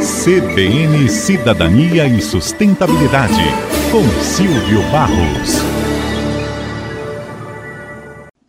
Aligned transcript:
CBN 0.00 1.06
Cidadania 1.08 2.06
e 2.06 2.22
Sustentabilidade, 2.22 3.42
com 3.90 4.02
Silvio 4.22 4.80
Barros. 4.90 5.58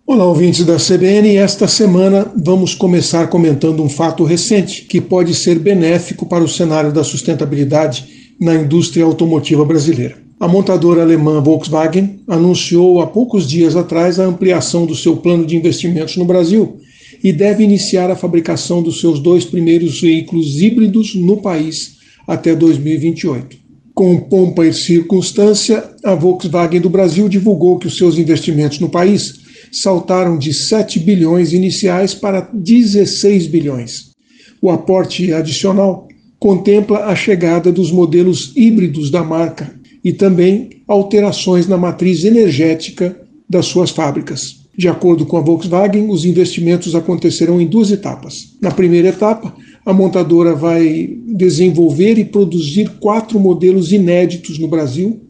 Olá, 0.07 0.25
ouvintes 0.25 0.65
da 0.65 0.77
CBN. 0.77 1.35
Esta 1.35 1.67
semana 1.67 2.31
vamos 2.41 2.73
começar 2.73 3.27
comentando 3.27 3.83
um 3.83 3.89
fato 3.89 4.23
recente 4.23 4.83
que 4.83 5.01
pode 5.01 5.35
ser 5.35 5.59
benéfico 5.59 6.25
para 6.25 6.43
o 6.43 6.47
cenário 6.47 6.93
da 6.93 7.03
sustentabilidade 7.03 8.33
na 8.39 8.55
indústria 8.55 9.03
automotiva 9.03 9.65
brasileira. 9.65 10.15
A 10.39 10.47
montadora 10.47 11.01
alemã 11.01 11.41
Volkswagen 11.41 12.21
anunciou 12.29 13.01
há 13.01 13.07
poucos 13.07 13.45
dias 13.47 13.75
atrás 13.75 14.19
a 14.19 14.25
ampliação 14.25 14.85
do 14.85 14.95
seu 14.95 15.17
plano 15.17 15.45
de 15.45 15.57
investimentos 15.57 16.15
no 16.15 16.23
Brasil 16.23 16.79
e 17.23 17.31
deve 17.31 17.63
iniciar 17.63 18.11
a 18.11 18.15
fabricação 18.15 18.83
dos 18.83 18.99
seus 18.99 19.19
dois 19.19 19.45
primeiros 19.45 20.01
veículos 20.01 20.61
híbridos 20.61 21.15
no 21.15 21.37
país 21.37 21.97
até 22.27 22.53
2028. 22.53 23.57
Com 23.93 24.19
pompa 24.19 24.65
e 24.65 24.73
circunstância, 24.73 25.91
a 26.03 26.15
Volkswagen 26.15 26.81
do 26.81 26.89
Brasil 26.89 27.29
divulgou 27.29 27.77
que 27.77 27.87
os 27.87 27.95
seus 27.95 28.17
investimentos 28.17 28.79
no 28.79 28.89
país 28.89 29.41
saltaram 29.71 30.37
de 30.37 30.53
7 30.53 30.99
bilhões 30.99 31.53
iniciais 31.53 32.13
para 32.13 32.41
16 32.53 33.47
bilhões. 33.47 34.11
O 34.61 34.69
aporte 34.69 35.31
adicional 35.31 36.07
contempla 36.39 37.05
a 37.05 37.15
chegada 37.15 37.71
dos 37.71 37.91
modelos 37.91 38.51
híbridos 38.55 39.09
da 39.09 39.23
marca 39.23 39.73
e 40.03 40.11
também 40.11 40.81
alterações 40.87 41.67
na 41.67 41.77
matriz 41.77 42.25
energética 42.25 43.17
das 43.49 43.67
suas 43.67 43.91
fábricas. 43.91 44.62
De 44.75 44.87
acordo 44.87 45.25
com 45.25 45.37
a 45.37 45.41
Volkswagen, 45.41 46.09
os 46.09 46.25
investimentos 46.25 46.95
acontecerão 46.95 47.61
em 47.61 47.67
duas 47.67 47.91
etapas. 47.91 48.55
Na 48.59 48.71
primeira 48.71 49.09
etapa, 49.09 49.55
a 49.85 49.93
montadora 49.93 50.55
vai 50.55 51.15
desenvolver 51.27 52.17
e 52.17 52.25
produzir 52.25 52.89
quatro 52.99 53.39
modelos 53.39 53.91
inéditos 53.91 54.57
no 54.57 54.67
Brasil, 54.67 55.21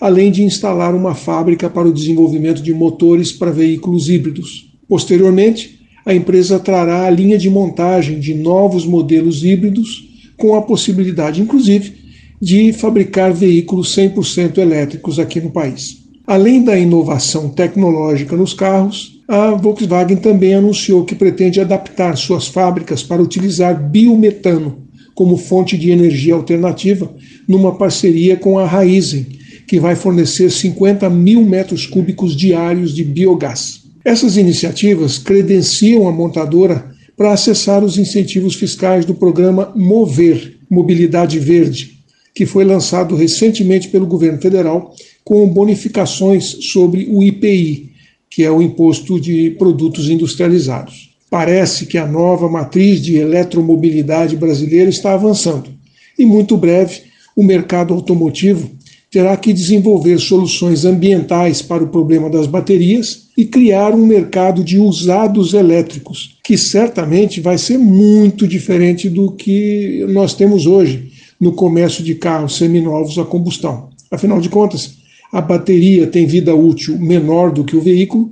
além 0.00 0.30
de 0.30 0.44
instalar 0.44 0.94
uma 0.94 1.14
fábrica 1.14 1.68
para 1.68 1.88
o 1.88 1.92
desenvolvimento 1.92 2.62
de 2.62 2.72
motores 2.72 3.32
para 3.32 3.50
veículos 3.50 4.08
híbridos. 4.08 4.70
Posteriormente, 4.88 5.80
a 6.04 6.14
empresa 6.14 6.58
trará 6.58 7.06
a 7.06 7.10
linha 7.10 7.38
de 7.38 7.50
montagem 7.50 8.20
de 8.20 8.34
novos 8.34 8.84
modelos 8.84 9.44
híbridos, 9.44 10.08
com 10.36 10.54
a 10.54 10.62
possibilidade, 10.62 11.40
inclusive, 11.40 11.94
de 12.40 12.72
fabricar 12.72 13.32
veículos 13.32 13.96
100% 13.96 14.58
elétricos 14.58 15.18
aqui 15.18 15.40
no 15.40 15.50
país. 15.50 16.01
Além 16.26 16.62
da 16.62 16.78
inovação 16.78 17.48
tecnológica 17.48 18.36
nos 18.36 18.54
carros, 18.54 19.20
a 19.26 19.50
Volkswagen 19.50 20.16
também 20.16 20.54
anunciou 20.54 21.04
que 21.04 21.14
pretende 21.14 21.60
adaptar 21.60 22.16
suas 22.16 22.46
fábricas 22.46 23.02
para 23.02 23.22
utilizar 23.22 23.90
biometano 23.90 24.82
como 25.14 25.36
fonte 25.36 25.76
de 25.76 25.90
energia 25.90 26.34
alternativa, 26.34 27.12
numa 27.46 27.76
parceria 27.76 28.36
com 28.36 28.58
a 28.58 28.66
Raizen, 28.66 29.26
que 29.66 29.80
vai 29.80 29.96
fornecer 29.96 30.50
50 30.50 31.08
mil 31.10 31.42
metros 31.42 31.86
cúbicos 31.86 32.36
diários 32.36 32.94
de 32.94 33.04
biogás. 33.04 33.82
Essas 34.04 34.36
iniciativas 34.36 35.18
credenciam 35.18 36.08
a 36.08 36.12
montadora 36.12 36.90
para 37.16 37.32
acessar 37.32 37.84
os 37.84 37.98
incentivos 37.98 38.54
fiscais 38.54 39.04
do 39.04 39.14
programa 39.14 39.72
Mover 39.76 40.56
Mobilidade 40.68 41.38
Verde, 41.38 41.92
que 42.34 42.46
foi 42.46 42.64
lançado 42.64 43.14
recentemente 43.14 43.88
pelo 43.88 44.06
governo 44.06 44.40
federal 44.40 44.94
com 45.24 45.46
bonificações 45.48 46.44
sobre 46.72 47.06
o 47.10 47.22
IPI, 47.22 47.92
que 48.28 48.42
é 48.42 48.50
o 48.50 48.62
Imposto 48.62 49.20
de 49.20 49.50
Produtos 49.50 50.08
Industrializados. 50.08 51.10
Parece 51.30 51.86
que 51.86 51.98
a 51.98 52.06
nova 52.06 52.48
matriz 52.48 53.00
de 53.00 53.16
eletromobilidade 53.16 54.36
brasileira 54.36 54.90
está 54.90 55.14
avançando 55.14 55.70
e, 56.18 56.26
muito 56.26 56.56
breve, 56.56 57.02
o 57.34 57.42
mercado 57.42 57.94
automotivo 57.94 58.70
terá 59.10 59.36
que 59.36 59.52
desenvolver 59.52 60.18
soluções 60.18 60.86
ambientais 60.86 61.60
para 61.60 61.84
o 61.84 61.88
problema 61.88 62.30
das 62.30 62.46
baterias 62.46 63.28
e 63.36 63.44
criar 63.44 63.94
um 63.94 64.06
mercado 64.06 64.64
de 64.64 64.78
usados 64.78 65.52
elétricos, 65.52 66.38
que 66.42 66.56
certamente 66.56 67.38
vai 67.38 67.58
ser 67.58 67.76
muito 67.76 68.48
diferente 68.48 69.10
do 69.10 69.32
que 69.32 70.06
nós 70.08 70.34
temos 70.34 70.66
hoje 70.66 71.12
no 71.38 71.52
comércio 71.52 72.02
de 72.02 72.14
carros 72.14 72.56
seminovos 72.56 73.18
a 73.18 73.24
combustão. 73.24 73.90
Afinal 74.10 74.40
de 74.40 74.48
contas, 74.48 74.94
a 75.32 75.40
bateria 75.40 76.06
tem 76.06 76.26
vida 76.26 76.54
útil 76.54 76.98
menor 76.98 77.50
do 77.50 77.64
que 77.64 77.74
o 77.74 77.80
veículo, 77.80 78.30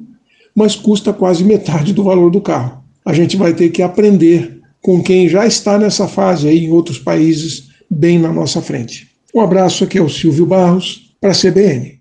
mas 0.54 0.76
custa 0.76 1.12
quase 1.12 1.42
metade 1.42 1.94
do 1.94 2.04
valor 2.04 2.30
do 2.30 2.40
carro. 2.40 2.84
A 3.04 3.14
gente 3.14 3.38
vai 3.38 3.54
ter 3.54 3.70
que 3.70 3.80
aprender 3.80 4.60
com 4.82 5.02
quem 5.02 5.28
já 5.28 5.46
está 5.46 5.78
nessa 5.78 6.06
fase 6.06 6.46
aí 6.46 6.66
em 6.66 6.70
outros 6.70 6.98
países, 6.98 7.68
bem 7.90 8.18
na 8.18 8.30
nossa 8.30 8.60
frente. 8.60 9.08
Um 9.34 9.40
abraço, 9.40 9.84
aqui 9.84 9.96
é 9.96 10.02
o 10.02 10.08
Silvio 10.08 10.44
Barros, 10.44 11.14
para 11.18 11.30
a 11.30 11.34
CBN. 11.34 12.00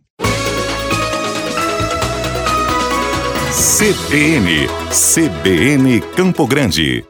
CBN, 3.80 4.68
CBN 4.92 6.02
Campo 6.16 6.46
Grande. 6.46 7.06